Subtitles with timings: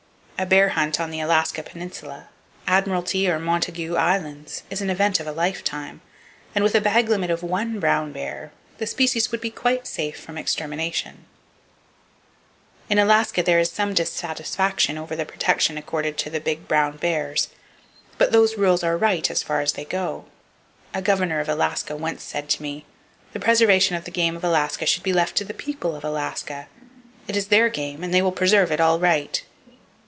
[0.39, 2.29] A bear hunt on the Alaska Peninsula,
[2.65, 6.01] Admiralty or Montagu Islands, is an event of a lifetime,
[6.55, 10.19] and with a bag limit of one brown bear, the species would be quite safe
[10.19, 11.25] from extermination.
[12.89, 13.59] THE WICHITA NATIONAL BISON HERD Presented by the New York Zoological Society In Alaska there
[13.59, 17.47] is some dissatisfaction over the protection accorded the big brown bears;
[18.17, 20.25] but those rules are right as far as they go!
[20.91, 22.87] A governor of Alaska once said to me:
[23.33, 26.67] "The preservation of the game of Alaska should be left to the people of Alaska.
[27.27, 29.43] It is their game; and they will preserve it all right!"